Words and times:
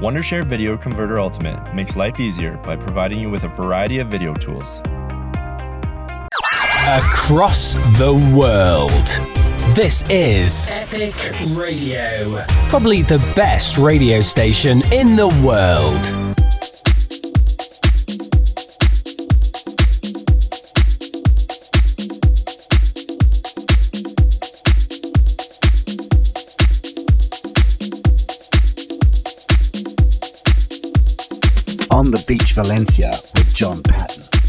Wondershare 0.00 0.44
Video 0.46 0.78
Converter 0.78 1.20
Ultimate 1.20 1.74
makes 1.74 1.94
life 1.94 2.18
easier 2.18 2.56
by 2.64 2.74
providing 2.74 3.20
you 3.20 3.28
with 3.28 3.44
a 3.44 3.48
variety 3.48 3.98
of 3.98 4.08
video 4.08 4.32
tools. 4.32 4.80
Across 6.88 7.74
the 7.98 8.14
world. 8.34 8.90
This 9.76 10.08
is 10.08 10.68
Epic 10.70 11.14
Radio. 11.54 12.42
Probably 12.70 13.02
the 13.02 13.18
best 13.36 13.76
radio 13.76 14.22
station 14.22 14.80
in 14.90 15.16
the 15.16 15.28
world. 15.44 16.29
Valencia 32.52 33.10
with 33.34 33.54
John 33.54 33.82
Patton. 33.82 34.39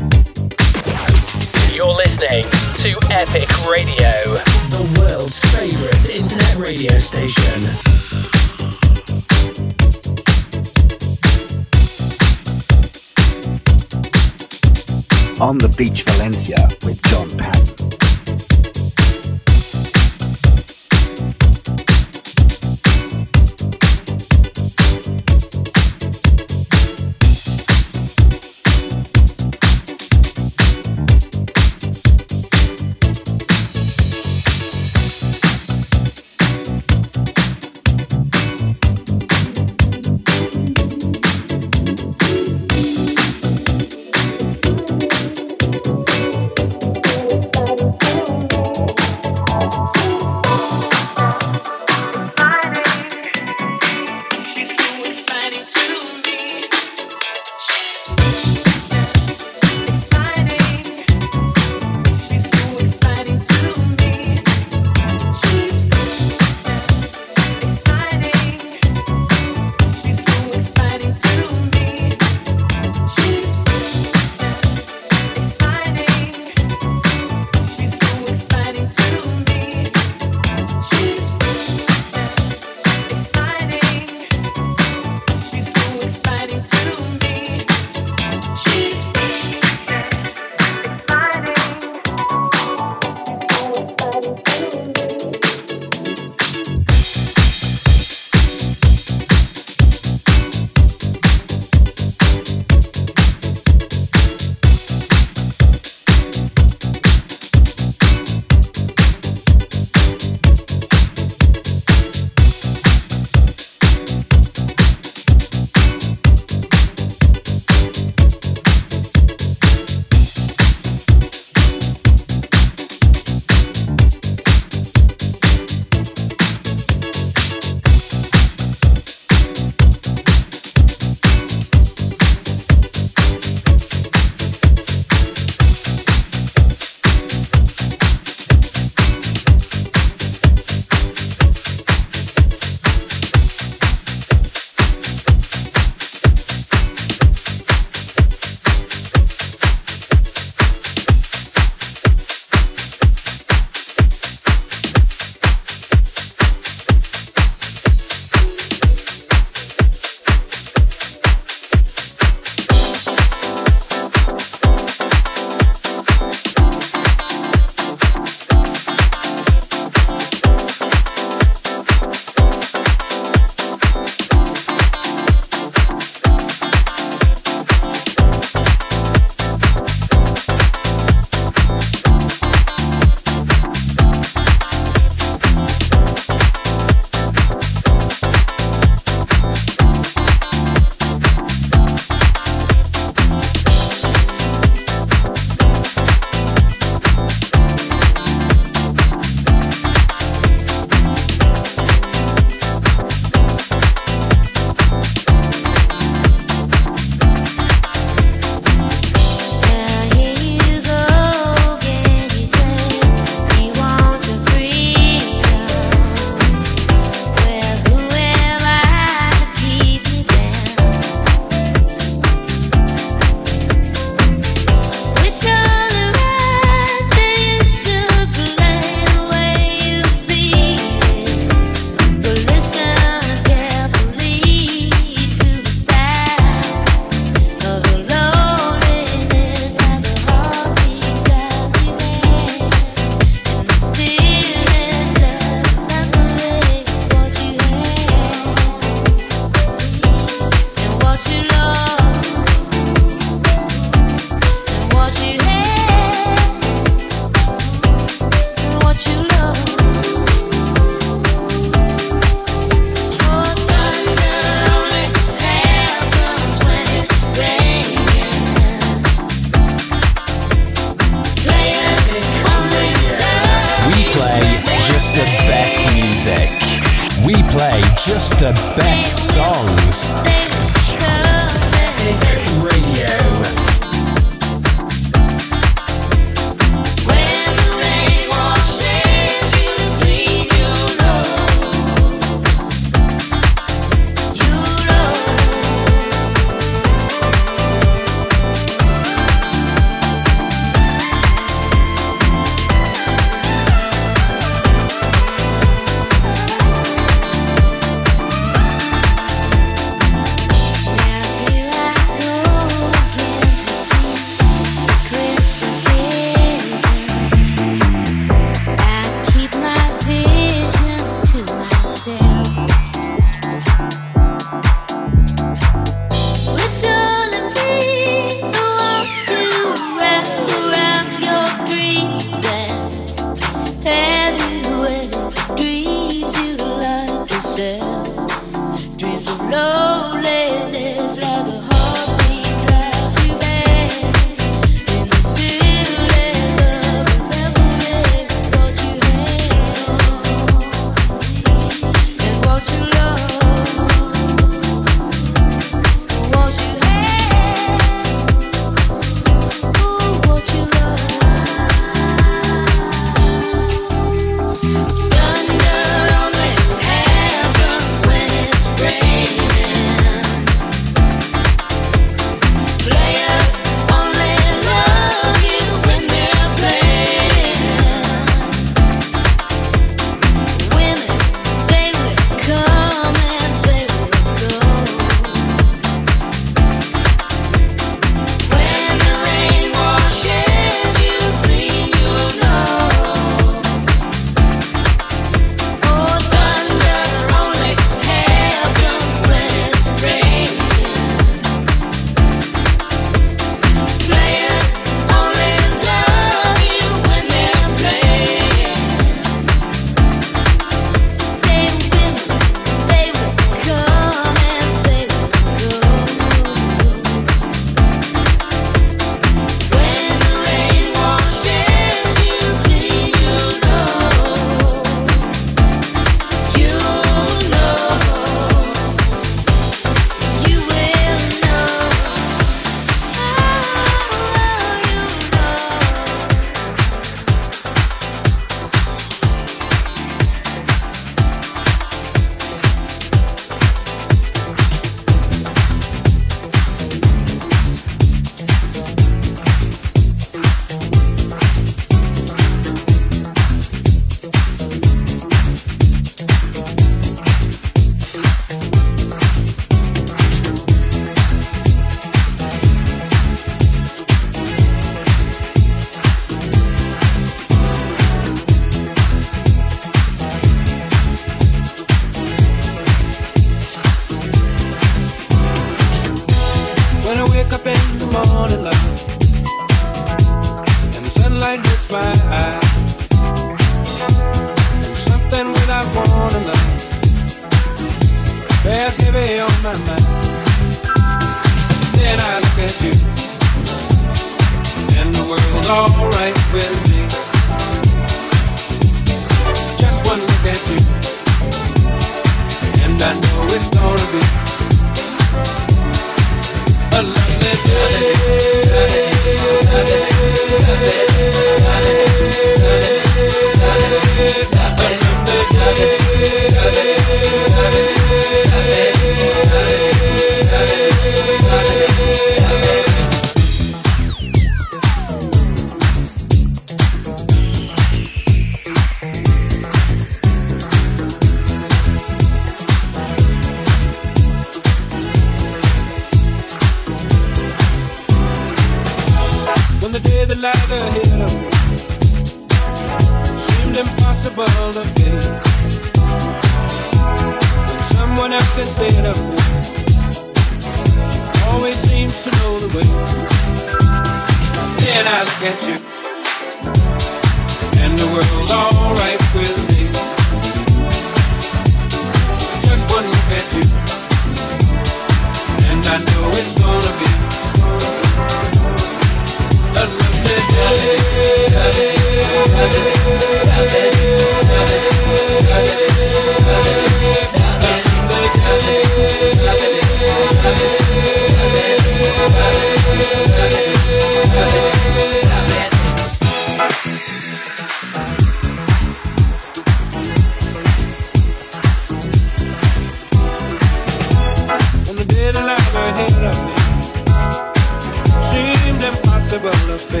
Seemed 598.32 598.82
impossible 598.82 599.50
to. 599.90 600.00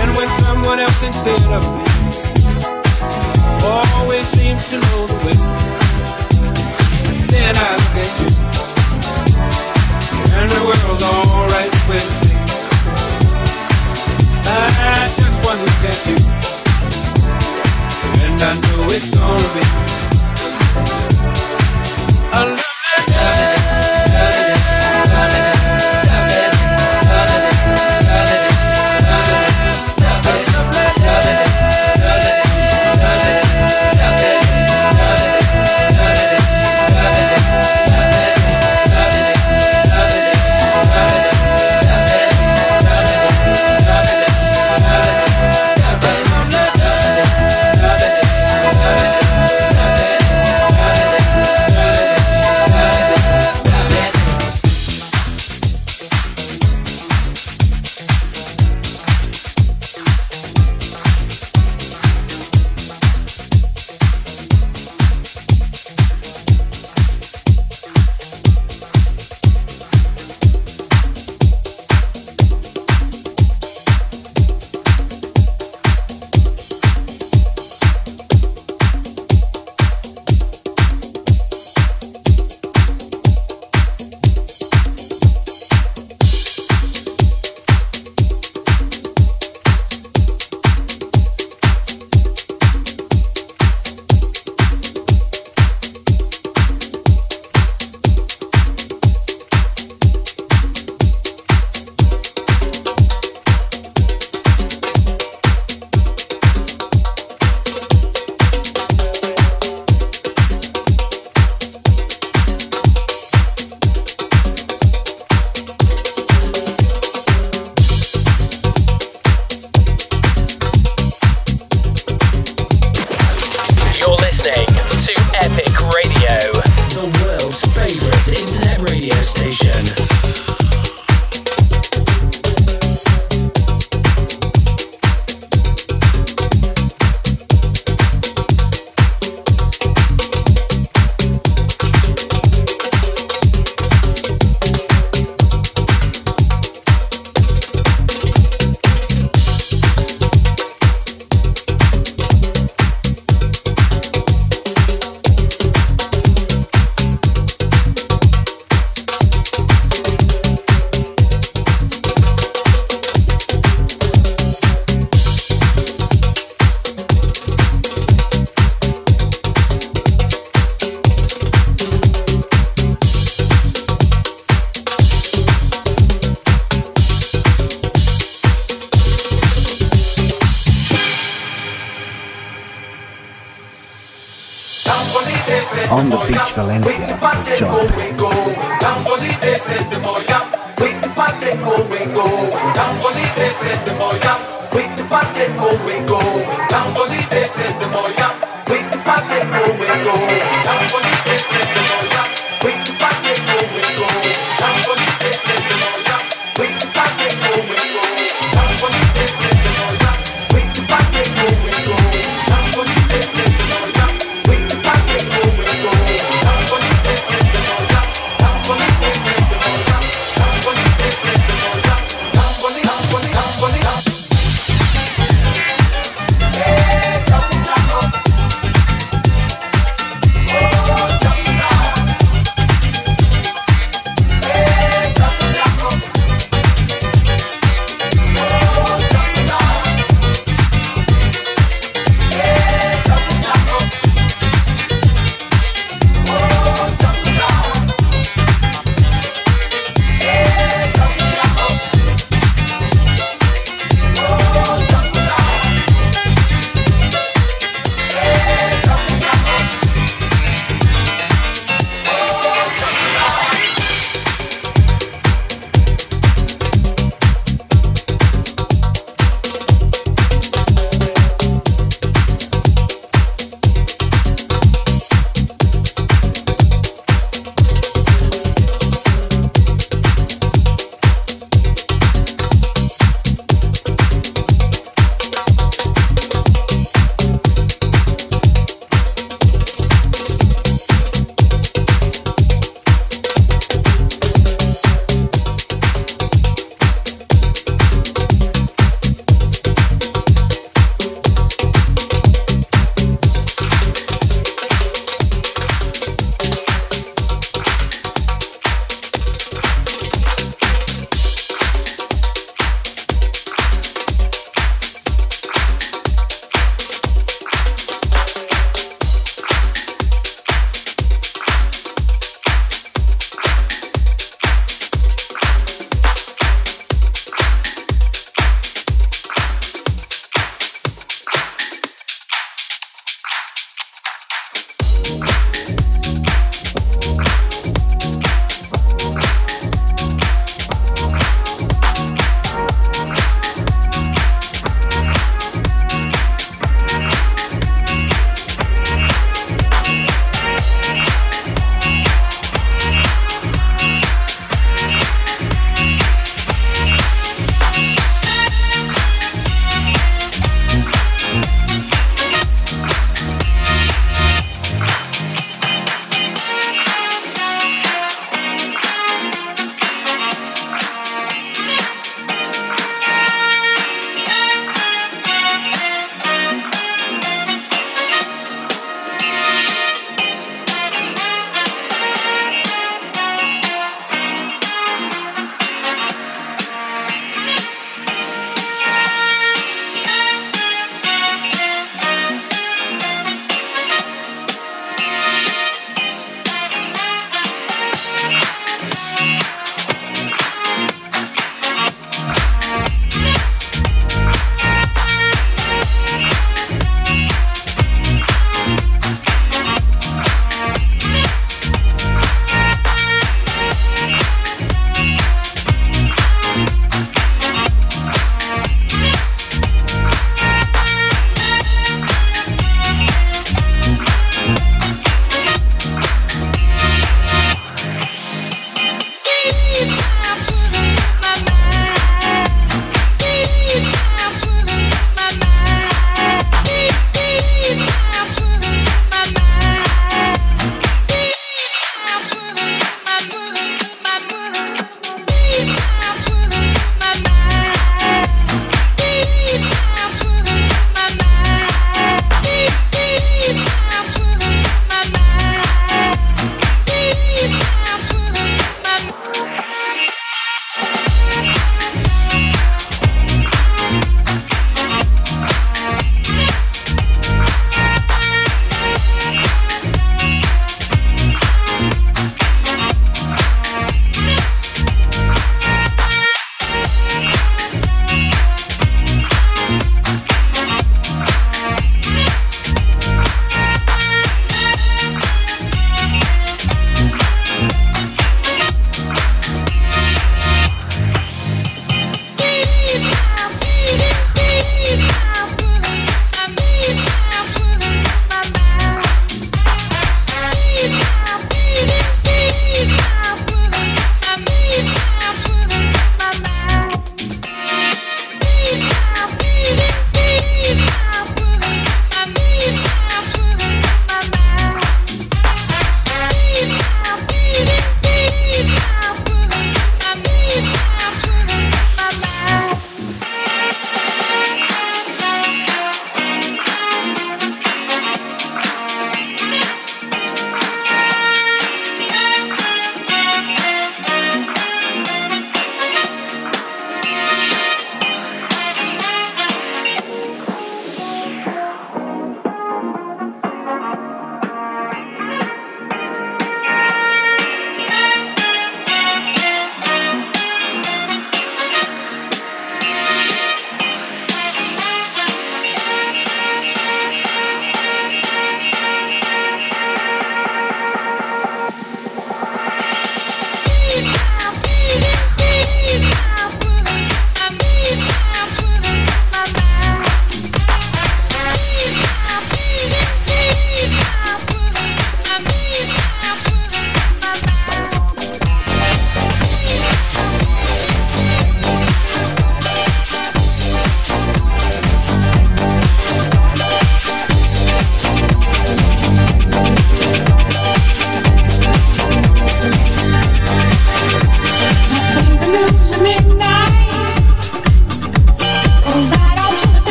And 0.00 0.10
when 0.16 0.28
someone 0.44 0.78
else 0.80 1.02
instead 1.02 1.40
of 1.50 1.64
me 1.72 1.84
always 3.64 4.28
seems 4.28 4.68
to 4.68 4.76
know 4.76 5.06
the 5.06 5.16
way, 5.24 5.38
then 7.32 7.54
I 7.56 7.70
look 7.80 7.96
at 8.04 8.12
you, 8.20 8.30
and 10.36 10.46
the 10.50 10.60
world's 10.68 11.02
alright 11.02 11.74
with 11.88 12.10
me. 12.22 12.34
I 14.46 15.08
just 15.16 15.38
look 15.64 15.84
at 15.92 16.00
you, 16.08 16.18
and 18.24 18.36
I 18.42 18.52
know 18.60 18.92
it's 18.92 19.08
gonna 19.08 19.48
be 19.54 19.64
lovely 22.96 23.63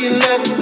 you 0.00 0.10
left 0.12 0.59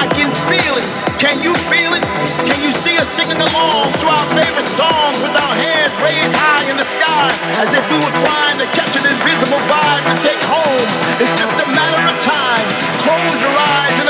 I 0.00 0.08
can 0.16 0.32
feel 0.48 0.80
it. 0.80 0.88
Can 1.20 1.36
you 1.44 1.52
feel 1.68 1.92
it? 1.92 2.00
Can 2.48 2.64
you 2.64 2.72
see 2.72 2.96
us 2.96 3.12
singing 3.12 3.36
along 3.36 3.92
to 4.00 4.06
our 4.08 4.26
favorite 4.32 4.64
song 4.64 5.12
with 5.20 5.36
our 5.36 5.52
hands 5.52 5.92
raised 6.00 6.32
high 6.32 6.64
in 6.72 6.80
the 6.80 6.88
sky 6.88 7.28
as 7.60 7.68
if 7.76 7.84
we 7.92 8.00
were 8.00 8.16
trying 8.24 8.56
to 8.64 8.66
catch 8.72 8.96
an 8.96 9.04
invisible 9.04 9.60
vibe 9.68 10.04
to 10.08 10.16
take 10.24 10.40
home? 10.48 10.88
It's 11.20 11.36
just 11.36 11.52
a 11.52 11.68
matter 11.68 12.00
of 12.08 12.16
time. 12.16 12.66
Close 13.04 13.44
your 13.44 13.52
eyes 13.52 13.96
and 14.00 14.09